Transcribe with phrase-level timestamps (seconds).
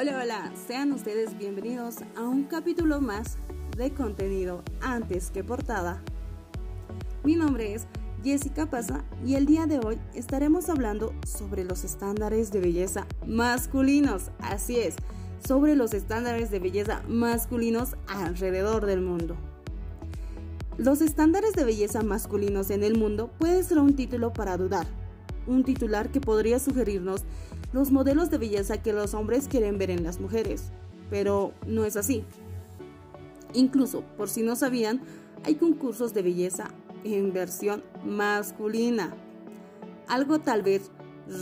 [0.00, 3.36] Hola, hola, sean ustedes bienvenidos a un capítulo más
[3.76, 6.02] de contenido antes que portada.
[7.22, 7.86] Mi nombre es
[8.24, 14.30] Jessica Paza y el día de hoy estaremos hablando sobre los estándares de belleza masculinos.
[14.40, 14.96] Así es,
[15.46, 19.36] sobre los estándares de belleza masculinos alrededor del mundo.
[20.78, 24.86] Los estándares de belleza masculinos en el mundo puede ser un título para dudar,
[25.46, 27.26] un titular que podría sugerirnos
[27.72, 30.72] los modelos de belleza que los hombres quieren ver en las mujeres,
[31.08, 32.24] pero no es así.
[33.54, 35.00] Incluso, por si no sabían,
[35.44, 36.68] hay concursos de belleza
[37.04, 39.14] en versión masculina.
[40.08, 40.90] Algo tal vez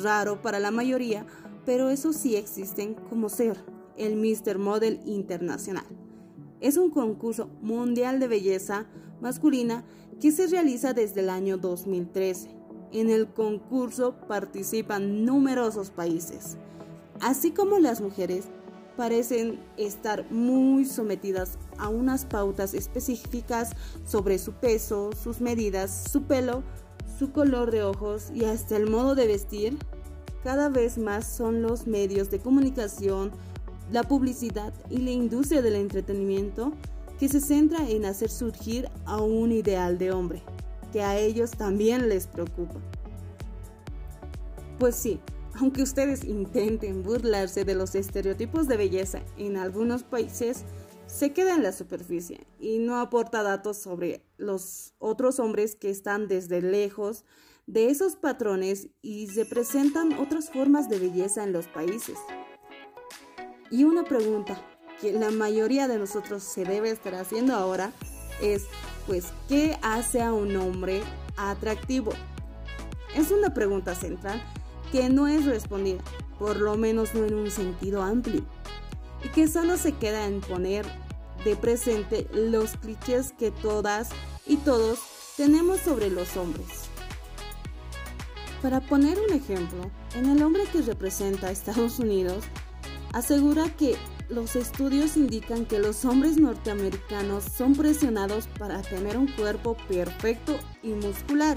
[0.03, 1.27] raro para la mayoría,
[1.65, 3.57] pero eso sí existen como ser
[3.97, 4.59] el Mr.
[4.59, 5.87] Model Internacional.
[6.61, 8.87] Es un concurso mundial de belleza
[9.21, 9.85] masculina
[10.21, 12.58] que se realiza desde el año 2013
[12.93, 16.57] en el concurso participan numerosos países,
[17.21, 18.47] así como las mujeres
[18.97, 23.71] parecen estar muy sometidas a unas pautas específicas
[24.05, 26.65] sobre su peso, sus medidas, su pelo,
[27.19, 29.79] su color de ojos y hasta el modo de vestir.
[30.43, 33.31] Cada vez más son los medios de comunicación,
[33.93, 36.73] la publicidad y la industria del entretenimiento
[37.21, 40.43] que se centra en hacer surgir a un ideal de hombre
[40.93, 42.81] que a ellos también les preocupa.
[44.79, 45.21] Pues sí,
[45.55, 50.65] aunque ustedes intenten burlarse de los estereotipos de belleza en algunos países,
[51.07, 56.29] se queda en la superficie y no aporta datos sobre los otros hombres que están
[56.29, 57.25] desde lejos
[57.67, 62.19] de esos patrones y se presentan otras formas de belleza en los países.
[63.71, 64.63] Y una pregunta
[65.01, 67.93] que la mayoría de nosotros se debe estar haciendo ahora
[68.41, 68.67] es,
[69.07, 71.03] pues, ¿qué hace a un hombre
[71.37, 72.13] atractivo?
[73.15, 74.43] Es una pregunta central
[74.93, 76.03] que no es respondida,
[76.39, 78.45] por lo menos no en un sentido amplio,
[79.25, 80.87] y que solo se queda en poner
[81.45, 84.11] de presente los clichés que todas
[84.47, 84.99] y todos
[85.37, 86.89] tenemos sobre los hombres.
[88.63, 92.45] Para poner un ejemplo, en el hombre que representa a Estados Unidos,
[93.13, 93.97] asegura que
[94.29, 100.89] los estudios indican que los hombres norteamericanos son presionados para tener un cuerpo perfecto y
[100.89, 101.57] muscular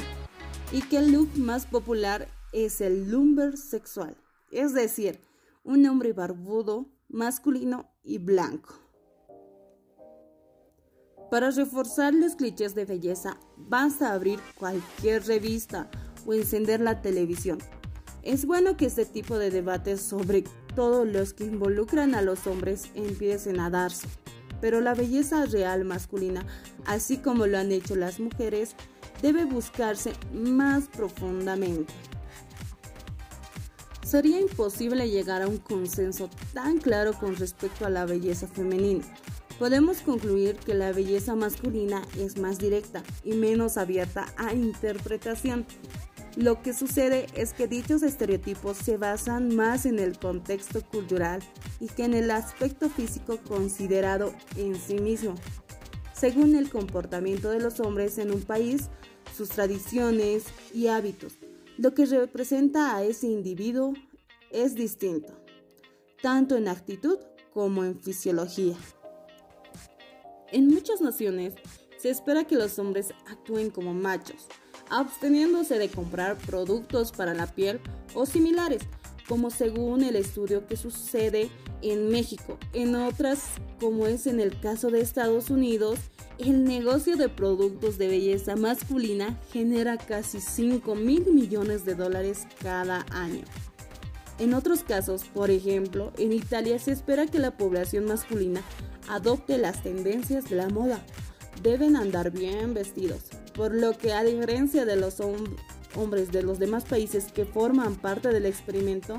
[0.72, 4.16] y que el look más popular es el lumber sexual,
[4.52, 5.20] es decir,
[5.64, 8.76] un hombre barbudo, masculino y blanco.
[11.30, 15.90] Para reforzar los clichés de belleza, basta abrir cualquier revista
[16.26, 17.60] o encender la televisión.
[18.24, 20.44] Es bueno que este tipo de debates sobre
[20.76, 24.08] todos los que involucran a los hombres empiecen a darse.
[24.60, 26.46] Pero la belleza real masculina,
[26.86, 28.76] así como lo han hecho las mujeres,
[29.22, 31.94] debe buscarse más profundamente.
[34.04, 39.06] Sería imposible llegar a un consenso tan claro con respecto a la belleza femenina.
[39.58, 45.66] Podemos concluir que la belleza masculina es más directa y menos abierta a interpretación,
[46.36, 51.42] lo que sucede es que dichos estereotipos se basan más en el contexto cultural
[51.80, 55.36] y que en el aspecto físico considerado en sí mismo.
[56.14, 58.90] Según el comportamiento de los hombres en un país,
[59.36, 61.34] sus tradiciones y hábitos,
[61.78, 63.94] lo que representa a ese individuo
[64.52, 65.34] es distinto,
[66.22, 67.18] tanto en actitud
[67.54, 68.76] como en fisiología.
[70.52, 71.56] En muchas naciones
[71.98, 74.48] se espera que los hombres actúen como machos,
[74.92, 77.80] absteniéndose de comprar productos para la piel
[78.14, 78.84] o similares,
[79.28, 81.50] como según el estudio que sucede
[81.82, 82.60] en México.
[82.74, 83.44] En otras,
[83.80, 85.98] como es en el caso de Estados Unidos,
[86.38, 93.06] el negocio de productos de belleza masculina genera casi 5 mil millones de dólares cada
[93.12, 93.44] año.
[94.40, 98.62] En otros casos, por ejemplo, en Italia se espera que la población masculina
[99.08, 101.00] adopte las tendencias de la moda.
[101.62, 103.22] Deben andar bien vestidos,
[103.54, 105.20] por lo que a diferencia de los
[105.96, 109.18] hombres de los demás países que forman parte del experimento,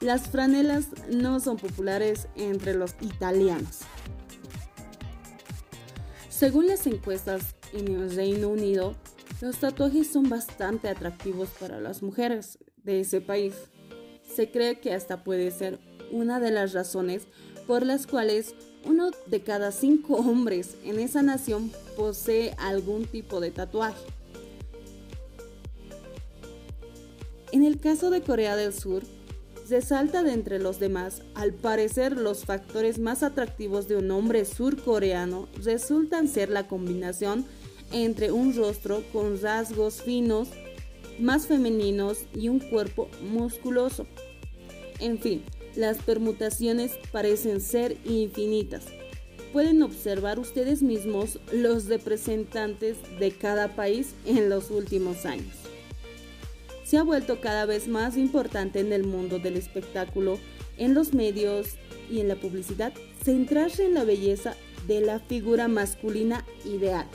[0.00, 3.80] las franelas no son populares entre los italianos.
[6.28, 8.96] Según las encuestas en el Reino Unido,
[9.40, 13.54] los tatuajes son bastante atractivos para las mujeres de ese país.
[14.34, 15.78] Se cree que hasta puede ser
[16.10, 17.26] una de las razones
[17.66, 18.54] por las cuales
[18.84, 24.04] uno de cada cinco hombres en esa nación posee algún tipo de tatuaje.
[27.52, 29.04] En el caso de Corea del Sur,
[29.68, 35.48] resalta de entre los demás, al parecer los factores más atractivos de un hombre surcoreano
[35.62, 37.46] resultan ser la combinación
[37.92, 40.48] entre un rostro con rasgos finos,
[41.20, 44.06] más femeninos y un cuerpo musculoso.
[44.98, 45.44] En fin,
[45.76, 48.84] Las permutaciones parecen ser infinitas.
[49.52, 55.54] Pueden observar ustedes mismos los representantes de cada país en los últimos años.
[56.84, 60.38] Se ha vuelto cada vez más importante en el mundo del espectáculo,
[60.76, 61.76] en los medios
[62.10, 62.92] y en la publicidad
[63.24, 64.54] centrarse en la belleza
[64.86, 67.06] de la figura masculina ideal.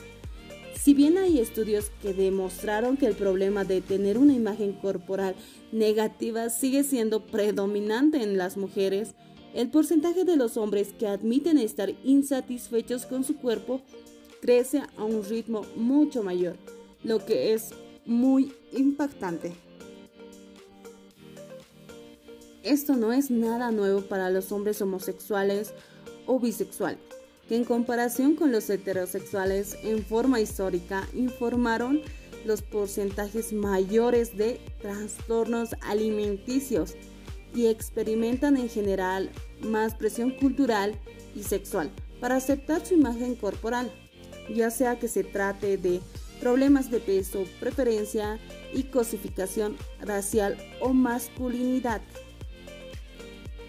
[0.82, 5.36] Si bien hay estudios que demostraron que el problema de tener una imagen corporal
[5.74, 9.14] negativa sigue siendo predominante en las mujeres,
[9.54, 13.82] el porcentaje de los hombres que admiten estar insatisfechos con su cuerpo
[14.42, 16.56] crece a un ritmo mucho mayor,
[17.04, 17.72] lo que es
[18.06, 19.52] muy impactante.
[22.64, 25.74] Esto no es nada nuevo para los hombres homosexuales
[26.26, 27.19] o bisexuales
[27.50, 32.02] que en comparación con los heterosexuales en forma histórica informaron
[32.46, 36.96] los porcentajes mayores de trastornos alimenticios
[37.56, 39.32] y experimentan en general
[39.62, 40.94] más presión cultural
[41.36, 41.90] y sexual
[42.22, 43.92] para aceptar su imagen corporal,
[44.54, 46.02] ya sea que se trate de
[46.40, 48.40] problemas de peso, preferencia
[48.74, 52.02] y cosificación racial o masculinidad.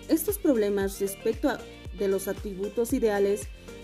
[0.09, 1.61] Estos problemas respecto a,
[2.01, 3.43] de los atributos ideales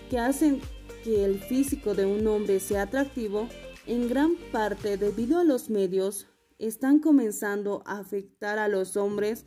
[0.09, 0.59] que hacen
[1.05, 3.47] que el físico de un hombre sea atractivo,
[3.85, 6.27] en gran parte debido a los medios,
[6.59, 9.45] están comenzando a afectar a los hombres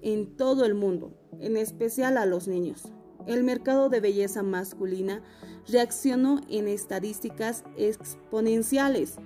[0.00, 2.84] en todo el mundo, en especial a los niños.
[3.26, 5.22] El mercado de belleza masculina
[5.68, 9.16] reaccionó en estadísticas exponenciales.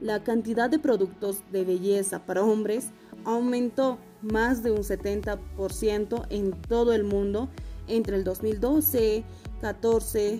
[0.00, 2.90] La cantidad de productos de belleza para hombres
[3.24, 7.48] aumentó más de un 70% en todo el mundo
[7.88, 9.24] entre el 2012
[9.60, 10.38] 14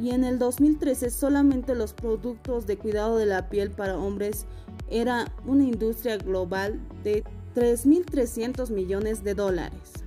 [0.00, 4.46] y en el 2013 solamente los productos de cuidado de la piel para hombres
[4.90, 7.24] era una industria global de
[7.54, 10.03] 3.300 millones de dólares.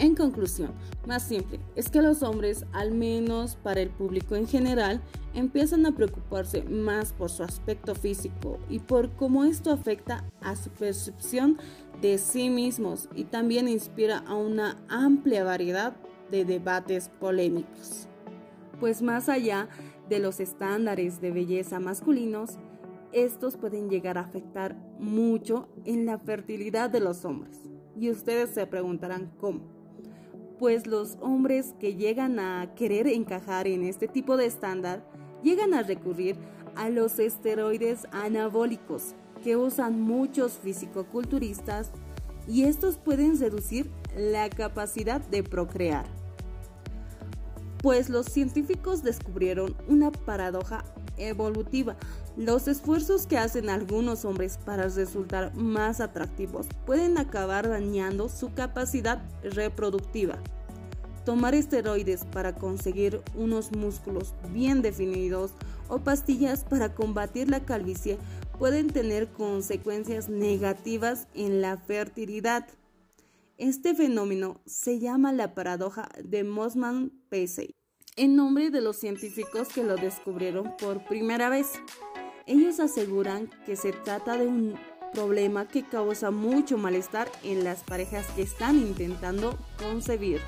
[0.00, 0.70] En conclusión,
[1.06, 5.02] más simple, es que los hombres, al menos para el público en general,
[5.34, 10.70] empiezan a preocuparse más por su aspecto físico y por cómo esto afecta a su
[10.70, 11.58] percepción
[12.00, 15.94] de sí mismos y también inspira a una amplia variedad
[16.30, 18.08] de debates polémicos.
[18.80, 19.68] Pues más allá
[20.08, 22.52] de los estándares de belleza masculinos,
[23.12, 27.58] estos pueden llegar a afectar mucho en la fertilidad de los hombres.
[27.98, 29.79] Y ustedes se preguntarán cómo.
[30.60, 35.02] Pues los hombres que llegan a querer encajar en este tipo de estándar
[35.42, 36.36] llegan a recurrir
[36.76, 41.90] a los esteroides anabólicos que usan muchos fisicoculturistas
[42.46, 46.04] y estos pueden reducir la capacidad de procrear.
[47.82, 50.84] Pues los científicos descubrieron una paradoja
[51.28, 51.96] evolutiva.
[52.36, 59.22] Los esfuerzos que hacen algunos hombres para resultar más atractivos pueden acabar dañando su capacidad
[59.42, 60.38] reproductiva.
[61.24, 65.52] Tomar esteroides para conseguir unos músculos bien definidos
[65.88, 68.18] o pastillas para combatir la calvicie
[68.58, 72.66] pueden tener consecuencias negativas en la fertilidad.
[73.58, 77.74] Este fenómeno se llama la paradoja de Mossman-Pesey,
[78.16, 81.72] en nombre de los científicos que lo descubrieron por primera vez.
[82.46, 84.74] Ellos aseguran que se trata de un
[85.12, 90.40] problema que causa mucho malestar en las parejas que están intentando concebir.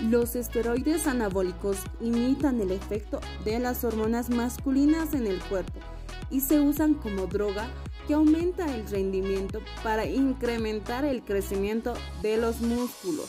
[0.00, 5.80] Los esteroides anabólicos imitan el efecto de las hormonas masculinas en el cuerpo
[6.30, 7.68] y se usan como droga
[8.06, 13.28] que aumenta el rendimiento para incrementar el crecimiento de los músculos.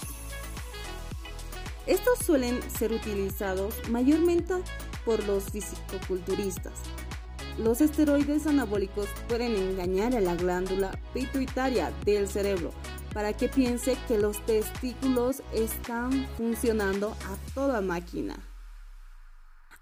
[1.90, 4.54] Estos suelen ser utilizados mayormente
[5.06, 6.74] por los fisicoculturistas.
[7.58, 12.70] Los esteroides anabólicos pueden engañar a la glándula pituitaria del cerebro
[13.12, 18.38] para que piense que los testículos están funcionando a toda máquina.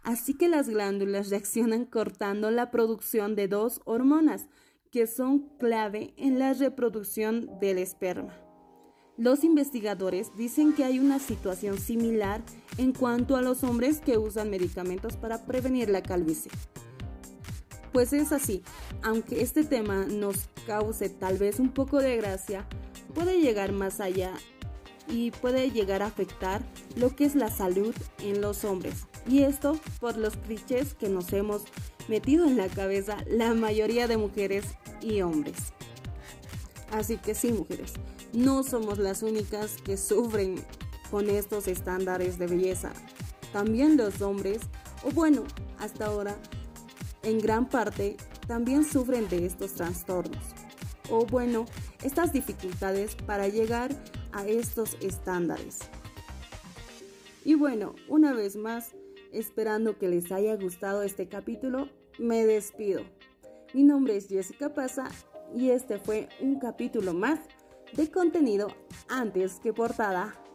[0.02, 4.48] Así que las glándulas reaccionan cortando la producción de dos hormonas,
[4.94, 8.47] que son clave en la reproducción del esperma.
[9.18, 12.44] Los investigadores dicen que hay una situación similar
[12.78, 16.52] en cuanto a los hombres que usan medicamentos para prevenir la calvicie.
[17.92, 18.62] Pues es así,
[19.02, 22.68] aunque este tema nos cause tal vez un poco de gracia,
[23.16, 24.34] puede llegar más allá
[25.10, 26.62] y puede llegar a afectar
[26.96, 29.08] lo que es la salud en los hombres.
[29.28, 31.64] Y esto por los clichés que nos hemos
[32.08, 34.66] metido en la cabeza la mayoría de mujeres
[35.02, 35.58] y hombres.
[36.92, 37.94] Así que sí, mujeres,
[38.38, 40.63] no somos las únicas que sufren
[41.10, 42.94] con estos estándares de belleza.
[43.51, 44.60] También los hombres,
[45.03, 45.44] o bueno,
[45.79, 46.38] hasta ahora,
[47.24, 48.15] en gran parte,
[48.48, 50.44] también sufren de estos trastornos.
[51.10, 51.65] O bueno,
[52.03, 53.89] estas dificultades para llegar
[54.34, 55.79] a estos estándares.
[57.44, 58.91] Y bueno, una vez más,
[59.34, 61.89] esperando que les haya gustado este capítulo,
[62.20, 63.01] me despido.
[63.74, 65.08] Mi nombre es Jessica Paza
[65.56, 67.39] y este fue un capítulo más
[67.98, 68.68] de contenido
[69.10, 70.47] antes que portada.